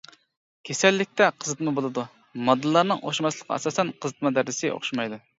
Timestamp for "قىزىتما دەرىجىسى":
4.07-4.73